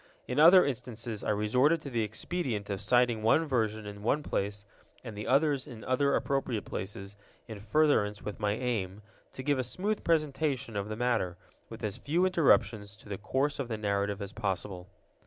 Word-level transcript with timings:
In 0.27 0.39
other 0.39 0.65
instances 0.65 1.23
I 1.23 1.29
resorted 1.29 1.79
to 1.81 1.91
the 1.91 2.01
expedient 2.01 2.71
of 2.71 2.81
citing 2.81 3.21
one 3.21 3.45
version 3.45 3.85
in 3.85 4.01
one 4.01 4.23
place 4.23 4.65
and 5.03 5.15
the 5.15 5.27
others 5.27 5.67
in 5.67 5.83
other 5.83 6.15
appropriate 6.15 6.65
places, 6.65 7.15
in 7.47 7.59
furtherance 7.59 8.19
of 8.19 8.39
my 8.39 8.53
aim, 8.53 9.03
to 9.33 9.43
give 9.43 9.59
a 9.59 9.63
smooth 9.63 10.03
presentation 10.03 10.75
of 10.75 10.89
the 10.89 10.95
matter, 10.95 11.37
with 11.69 11.83
as 11.83 11.99
few 11.99 12.25
interruptions 12.25 12.95
to 12.95 13.09
the 13.09 13.19
course 13.19 13.59
of 13.59 13.67
the 13.67 13.77
narrative 13.77 14.23
as 14.23 14.33
possible. 14.33 14.87